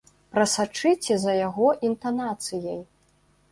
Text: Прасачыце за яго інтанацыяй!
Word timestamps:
Прасачыце 0.37 1.17
за 1.25 1.37
яго 1.47 1.69
інтанацыяй! 1.91 2.83